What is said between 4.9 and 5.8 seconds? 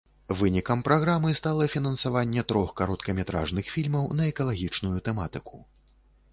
тэматыку.